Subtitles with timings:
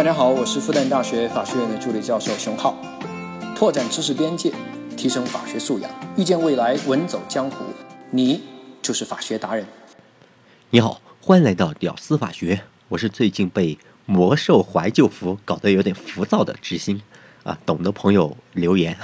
[0.00, 2.74] 大家好，我是复旦大学法学院的助理教授熊浩，
[3.54, 4.50] 拓展知识边界，
[4.96, 7.66] 提升法学素养，遇见未来，稳走江湖。
[8.10, 8.40] 你
[8.80, 9.66] 就是法学达人。
[10.70, 12.62] 你好，欢迎来到屌丝法学。
[12.88, 17.02] 我是最近被魔兽怀旧服搞得有点浮躁的知心
[17.42, 18.96] 啊，懂的朋友留言。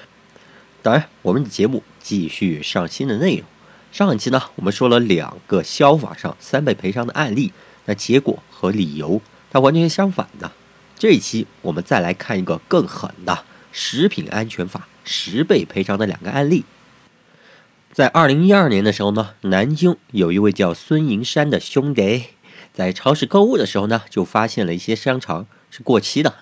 [0.84, 3.46] 当然，我们的节目继续上新的内容。
[3.90, 7.54] 上一期呢，我们说了两个消法上三倍赔偿的案例，
[7.86, 9.22] 那结果和理由。
[9.50, 10.52] 它完全相反的。
[10.98, 16.64] 这一期我们再来看一个更狠的食品安全法十倍赔偿的两个案例。
[17.92, 22.26] 在二零一二年的时候呢，南京有一位叫孙银山的兄弟，
[22.72, 26.34] 在超市购物的时候呢，就发现了一些香肠是过期的。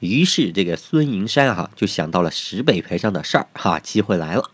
[0.00, 4.50] 于是这个孙银山哈就想到了十倍赔偿的事儿哈，机会来了。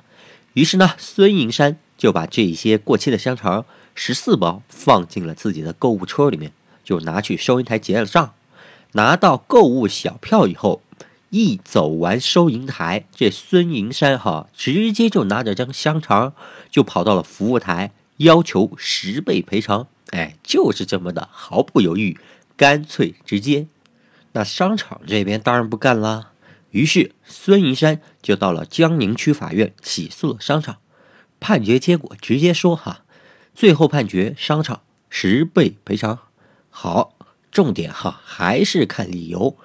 [0.52, 6.52] 于是呢，孙银山就把这一些过期的香肠十四包放进了自己的购物车里面。
[6.88, 8.33] 就拿去收银台结了账，
[8.92, 10.80] 拿到购物小票以后，
[11.29, 16.32] 一走完收银台，这孙银山哈直接就拿着张香肠
[16.71, 19.87] 就跑到了服务台，要求十倍赔偿。
[20.13, 22.18] 哎，就是这么的毫不犹豫，
[22.57, 23.66] 干脆直接。
[24.32, 26.30] 那商场这边当然不干啦，
[26.70, 30.79] 于是孙银山就到了江宁区法院起诉了商场。
[31.38, 33.02] 判决结果直接说哈，
[33.54, 36.20] 最后判决商场十倍赔偿。
[36.71, 37.15] 好，
[37.51, 39.57] 重点哈还是看理由。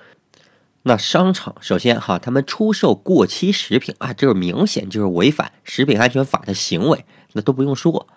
[0.83, 8.07] 那商场首先哈，他们出售过期食品啊，这是明显就是违反食品安全法的行为，那都不用说。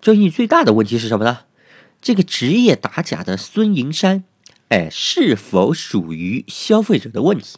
[0.00, 1.40] 争议最大的问题是什么呢？
[2.00, 4.24] 这个职业打假的孙银山，
[4.68, 7.56] 哎，是否属于消费者的问题？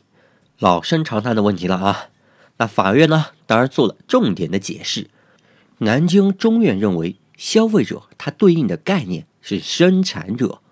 [0.59, 2.09] 老生常谈的问题了啊。
[2.59, 5.11] 那法院呢，当然做了重点的解释。
[5.79, 10.63] 南京中院认为，消费者他对应的概念是生产者。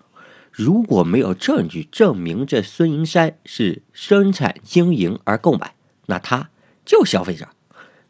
[0.57, 5.75] 如果没有证据证明这孙银山是生产经营而购买，
[6.05, 6.49] 那他
[6.85, 7.49] 就消费者。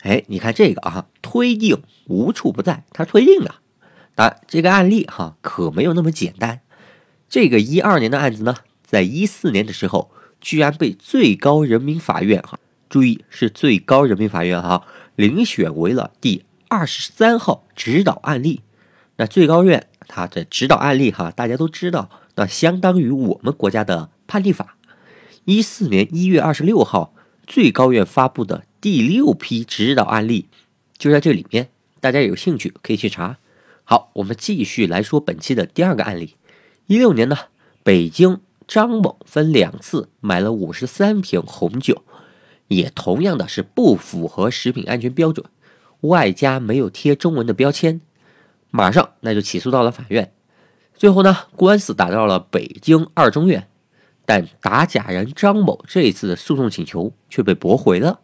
[0.02, 3.56] 哎，你看这个啊，推定无处不在，他推定的。
[4.14, 6.62] 但这个案例哈可没有那么简单。
[7.28, 14.86] 这个一二年的案子呢，在一四年的时候，居然被最高人民法院哈，注意是最高人民法院哈，
[15.18, 18.62] 遴选为了第二十三号指导案例。
[19.16, 22.12] 那最高院它的指导案例哈，大家都知道。
[22.35, 24.78] 那相当于我们国家的判例法，
[25.46, 27.13] 一四年一月二十六号，
[27.47, 30.47] 最高院发布的第六批指导案例
[30.97, 31.69] 就在这里面，
[32.00, 33.38] 大家有兴趣可以去查。
[33.84, 36.35] 好，我们继续来说本期的第二个案例。
[36.88, 37.38] 一六年呢，
[37.84, 42.03] 北京张某分两次买了五十三瓶红酒，
[42.68, 45.45] 也同样的是不符合食品安全标准，
[46.01, 48.01] 外加没有贴中文的标签，
[48.72, 50.34] 马上那就起诉到了法院。
[50.97, 53.67] 最后呢，官司打到了北京二中院，
[54.25, 58.22] 但打假人张某这一次的诉讼请求却被驳回了。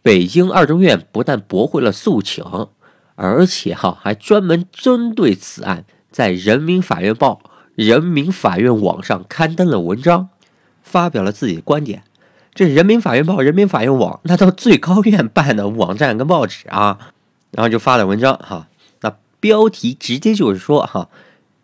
[0.00, 2.42] 北京二中院不但驳回了诉请，
[3.16, 7.42] 而且哈还专门针对此案，在人民法院报、
[7.74, 10.30] 人民法院网上刊登了文章，
[10.82, 12.04] 发表了自己的观点。
[12.54, 17.12] 这人民法院报、人民法院网，那都最高院办的网站跟报纸啊，
[17.50, 18.68] 然后就发了文章哈，
[19.02, 21.10] 那标题直接就是说哈。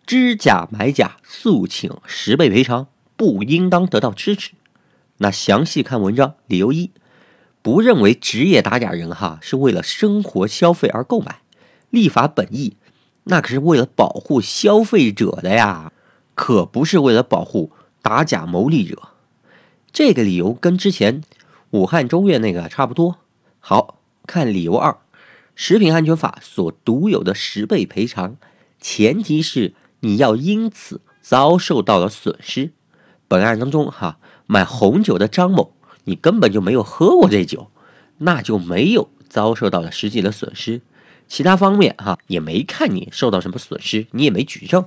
[0.07, 2.87] 知假买假，诉请十倍赔偿，
[3.17, 4.53] 不应当得到支持。
[5.17, 6.35] 那详细看文章。
[6.47, 6.91] 理由一，
[7.61, 11.41] 不认为职业打假人哈是为了生活消费而购买，
[11.89, 12.77] 立法本意
[13.25, 15.91] 那可是为了保护消费者的呀，
[16.33, 19.09] 可不是为了保护打假牟利者。
[19.91, 21.21] 这个理由跟之前
[21.71, 23.17] 武汉中院那个差不多。
[23.59, 24.99] 好看理由二，
[25.53, 28.37] 食品安全法所独有的十倍赔偿，
[28.79, 29.73] 前提是。
[30.01, 32.71] 你要因此遭受到了损失。
[33.27, 35.73] 本案当中，哈，买红酒的张某，
[36.05, 37.69] 你根本就没有喝过这酒，
[38.19, 40.81] 那就没有遭受到了实际的损失。
[41.27, 44.85] 其他方面，哈，也没看你受到什么损失，你也没举证。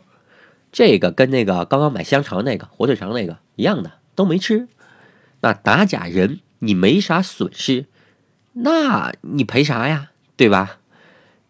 [0.72, 4.68] 这个跟那个刚刚买香肠那个火腿肠那个一样的，都没吃。
[5.40, 7.86] 那打假人你没啥损失，
[8.52, 10.10] 那你赔啥呀？
[10.36, 10.78] 对吧？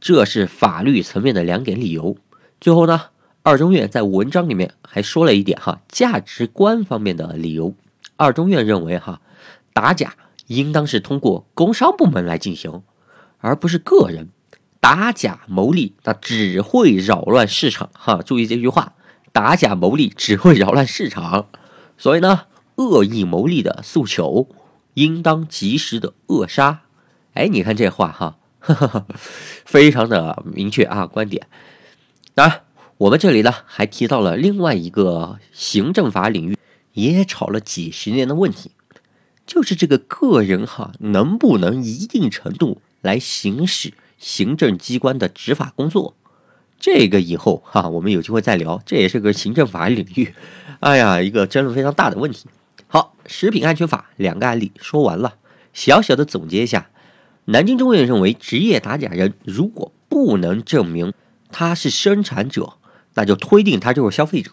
[0.00, 2.16] 这是法律层面的两点理由。
[2.60, 3.10] 最后呢？
[3.42, 7.74] 二中院在文章里面还说了一点哈，价值观方面的理由。
[8.16, 9.22] 二中院认为哈，
[9.72, 10.14] 打假
[10.48, 12.82] 应当是通过工商部门来进行，
[13.38, 14.28] 而不是个人
[14.78, 18.20] 打假牟利，那只会扰乱市场哈。
[18.20, 18.92] 注意这句话，
[19.32, 21.48] 打假牟利只会扰乱市场。
[21.96, 22.42] 所以呢，
[22.76, 24.48] 恶意牟利的诉求
[24.94, 26.82] 应当及时的扼杀。
[27.32, 28.36] 哎，你看这话哈，
[29.64, 31.46] 非常的明确啊，观点。
[32.34, 32.60] 当然。
[33.00, 36.58] 我们这里呢，还提到了另外一个行政法领域
[36.92, 38.72] 也吵了几十年的问题，
[39.46, 46.14] 就是这个个人哈能不能一定程度来行使行政机关的执法工作？
[46.78, 50.34] 这个以后哈我们有机会再聊，这也是个行政法领域，
[50.80, 52.48] 哎呀，一个争论非常大的问题。
[52.86, 55.36] 好，食品安全法两个案例说完了，
[55.72, 56.90] 小小的总结一下，
[57.46, 61.14] 南京中院认为，职业打假人如果不能证明
[61.50, 62.74] 他是生产者，
[63.20, 64.50] 那就推定他就是消费者。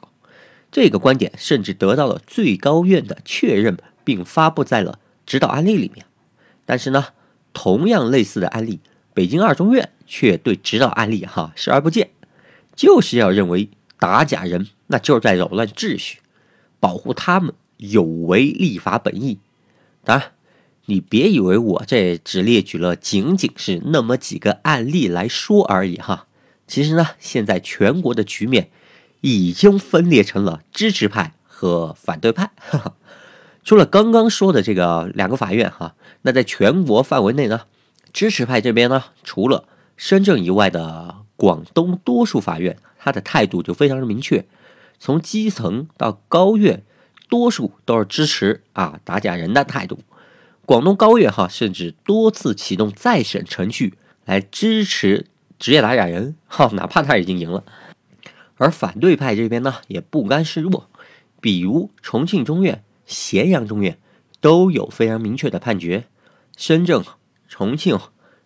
[0.69, 6.05] 这个观点甚至得到了最高院的确认，并发布在了指导案例里面。
[6.65, 7.05] 但是呢，
[7.53, 8.81] 同样类似的案例，
[9.13, 12.09] 北京二中院却对指导案例哈视而不见，
[12.75, 16.19] 就是要认为打假人那就是在扰乱秩序，
[16.81, 19.39] 保护他们有违立法本意。
[20.03, 20.31] 当然，
[20.87, 26.27] 你别以为我这只列举了仅仅是那么几个案例来说而已哈。
[26.67, 28.69] 其实呢，现在全国的局面。
[29.21, 32.51] 已经分裂成了支持派和反对派。
[33.65, 37.61] 除了刚刚说的这个两个法院哈，那在全国范围内呢，
[38.13, 39.67] 支持派这边呢，除了
[39.97, 44.45] 深圳以外的广东多数法院，他的态度就非常的明确，
[44.99, 46.83] 从基层到高院，
[47.27, 49.99] 多数都是支持啊打假人的态度。
[50.63, 55.25] 广东高院哈，甚至多次启动再审程序来支持
[55.59, 57.63] 职业打假人哈，哪怕他已经赢了。
[58.57, 60.89] 而反对派这边呢，也不甘示弱，
[61.39, 63.99] 比如重庆中院、咸阳中院
[64.41, 66.05] 都有非常明确的判决。
[66.55, 67.03] 深圳、
[67.47, 67.99] 重庆、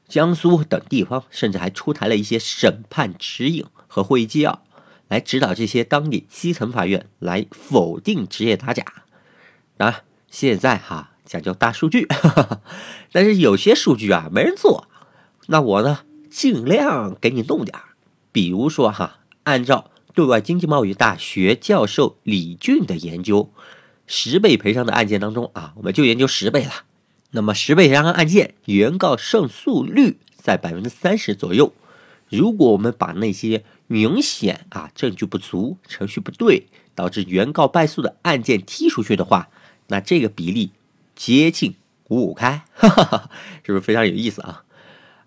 [0.07, 4.63] 江苏等地方甚至还出台了一些审判指引和会议纪要，
[5.07, 8.83] 来指导这些当地基层法院来否定职业打假。
[9.77, 12.07] 啊，现在哈讲究大数据，
[13.13, 14.89] 但是有些数据啊没人做，
[15.47, 15.99] 那我呢
[16.31, 17.83] 尽量给你弄点儿。
[18.31, 23.51] 比如说哈，按照对外经济贸易大学教授李俊的研究，
[24.07, 26.71] 十倍赔偿的案件当中啊，我们就研究十倍了。
[27.31, 31.73] 那么十倍赔偿案件原告胜诉率在百分之三十左右。
[32.29, 39.49] 如果我们把那些明显啊证据不足、程序不对导致原告败诉的案件踢出去的话，
[39.87, 40.71] 那这个比例
[41.13, 41.75] 接近
[42.07, 43.29] 五五开，哈哈哈，
[43.65, 44.63] 是不是非常有意思啊？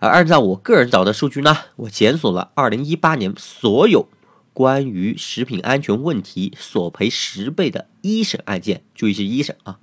[0.04, 4.06] 而按照我个人找的数据呢，我检索了二零一八年所有。
[4.52, 9.78] 关于食品安全问题索赔十倍的一审案件，注意是一审啊，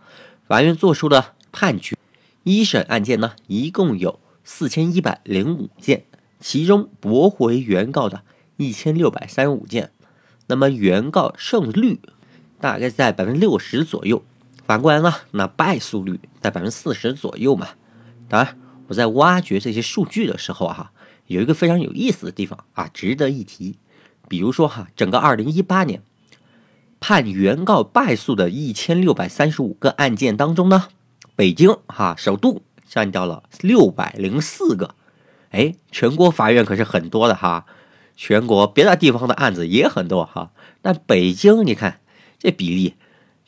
[0.48, 1.98] 法院作出的判决。
[2.44, 6.06] 一审案件呢，一共有四千一百零五件，
[6.40, 8.22] 其中驳回原告的
[8.56, 9.92] 一千六百三十五件，
[10.48, 12.00] 那么原告胜率
[12.62, 14.24] 大概在百分之六十左右。
[14.66, 17.70] 反过来呢，那败诉率在百分之四十左右嘛。
[18.30, 18.58] 当然，
[18.92, 20.92] 我在挖掘这些数据的时候哈，
[21.28, 23.78] 有一个非常有意思的地方啊，值得一提。
[24.28, 26.02] 比如说哈，整个二零一八年
[27.00, 30.90] 判原告败诉的一千六百三十五个案件当中呢，
[31.36, 34.96] 北京哈首都占掉了六百零四个。
[35.52, 37.66] 哎，全国法院可是很多的哈，
[38.16, 40.52] 全国别的地方的案子也很多哈，
[40.82, 42.02] 但北京你看
[42.38, 42.96] 这比例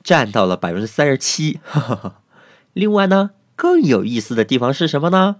[0.01, 1.59] 占到了百分之三十七。
[2.73, 3.31] 另外呢，
[3.63, 5.37] 更有意思的地方是什么呢？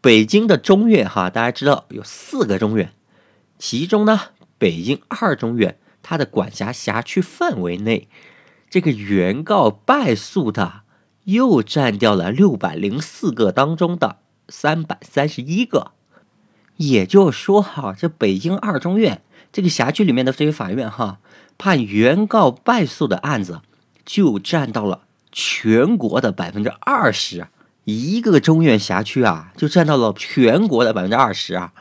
[0.00, 2.94] 北京的中院哈，大家知道有四个中院，
[3.58, 4.18] 其中呢。
[4.56, 8.08] 北京二中院，它的管辖辖区范围内，
[8.70, 10.80] 这个原告败诉的
[11.24, 14.16] 又占掉了六百零四个当中的
[14.48, 15.90] 三百三十一个。
[16.78, 19.20] 也就是说，哈，这北京二中院
[19.52, 21.18] 这个辖区里面的这些法院，哈，
[21.58, 23.60] 判原告败诉的案子
[24.06, 25.02] 就占到了
[25.32, 27.48] 全国的百分之二十，
[27.84, 31.72] 一个中院辖区啊，就占到了全国的百分之二十啊。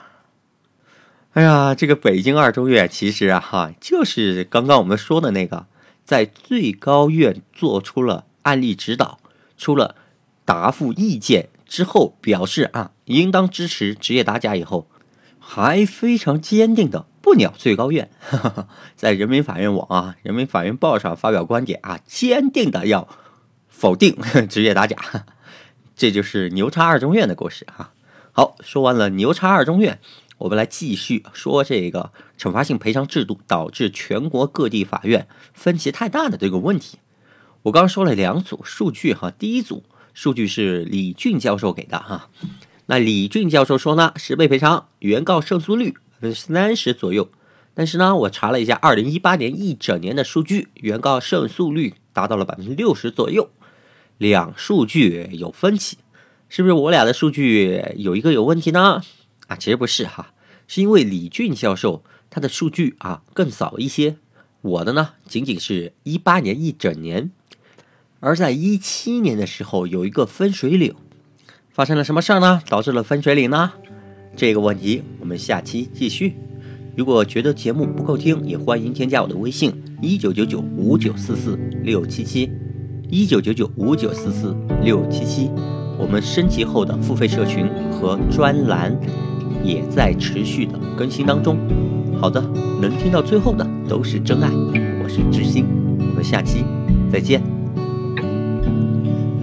[1.33, 5.67] 哎呀，这个北京二中院其实啊，哈，就是刚刚我们说的那个，
[6.03, 9.19] 在最高院做出了案例指导、
[9.57, 9.95] 出了
[10.43, 14.87] 答复意见之后，表示啊，应当支持职业打假以后，
[15.39, 18.09] 还非常坚定的不鸟最高院，
[18.97, 23.07] 在人民法院网啊、人民法院报上发表观点啊，坚定的要
[23.71, 24.15] 否定
[24.47, 25.25] 职业打假，
[25.95, 27.91] 这就是牛叉二中院的故事哈。
[28.31, 29.99] 好，说完了牛叉二中院。
[30.37, 36.97] 我们来继续说这个惩罚性赔偿制度导致全国各地法院分歧太大的这个问题。
[37.63, 39.83] 我刚说了两组数据哈，第一组
[40.15, 42.29] 数据是李俊教授给的哈。
[42.87, 47.29] 那李俊教授说呢，十倍赔偿，原告胜诉率百分之三十左右。
[47.75, 53.51] 但是呢，我查了一下二零一八年一整年的数据，原告胜诉率达到了百分之六十左右。
[54.21, 55.97] 两数据有分歧，
[56.47, 59.01] 是不是我俩的数据有一个有问题呢？
[59.47, 60.31] 啊，其实不是哈，
[60.67, 64.17] 是因为李俊教授他的数据啊更早一些，
[64.61, 67.31] 我的呢，仅仅是一八年一整年。
[68.19, 70.93] 而在一七年的时候，有一个分水岭，
[71.71, 72.61] 发生了什么事儿呢？
[72.67, 73.73] 导致了分水岭呢？
[74.35, 76.35] 这个问题我们下期继续。
[76.95, 82.51] 如果觉得节目不够听，也欢迎添加我的微信：一九九九五九四四六七七，
[83.11, 85.51] 一九九九五九四四六七七。
[85.97, 88.97] 我们升级后的付费社群和专栏
[89.63, 91.57] 也在持续的更新当中。
[92.21, 92.41] 好的，
[92.81, 94.49] 能听到最后的都是真爱。
[95.03, 95.65] 我是知心，
[95.99, 96.63] 我们下期
[97.11, 97.41] 再见。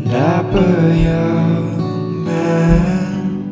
[0.07, 3.51] dapper young man.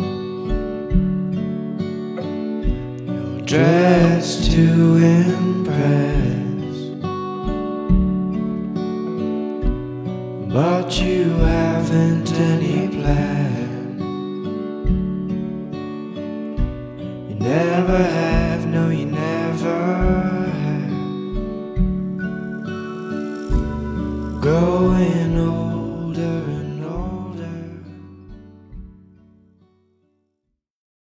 [3.07, 6.26] You're dressed to impress,
[10.57, 13.76] but you haven't any plan.